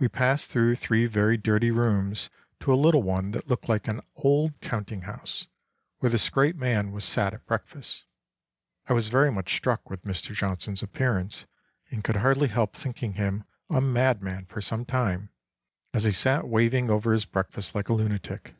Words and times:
We 0.00 0.08
passed 0.08 0.50
through 0.50 0.74
three 0.74 1.06
very 1.06 1.36
dirty 1.36 1.70
rooms 1.70 2.28
to 2.58 2.72
a 2.74 2.74
little 2.74 3.04
one 3.04 3.30
that 3.30 3.46
looked 3.46 3.68
like 3.68 3.86
an 3.86 4.00
old 4.16 4.60
counting 4.60 5.02
house, 5.02 5.46
where 6.00 6.10
this 6.10 6.28
great 6.28 6.56
man 6.56 6.90
was 6.90 7.04
sat 7.04 7.32
at 7.32 7.46
breakfast.... 7.46 8.02
I 8.88 8.94
was 8.94 9.06
very 9.10 9.30
much 9.30 9.54
struck 9.54 9.88
with 9.88 10.02
Mr. 10.02 10.34
Johnson's 10.34 10.82
appearance, 10.82 11.46
and 11.88 12.02
could 12.02 12.16
hardly 12.16 12.48
help 12.48 12.74
thinking 12.74 13.12
him 13.12 13.44
a 13.70 13.80
madman 13.80 14.46
for 14.46 14.60
some 14.60 14.84
time, 14.84 15.30
as 15.92 16.02
he 16.02 16.10
sat 16.10 16.48
waving 16.48 16.90
over 16.90 17.12
his 17.12 17.24
breakfast 17.24 17.76
like 17.76 17.88
a 17.88 17.92
lunatic. 17.94 18.56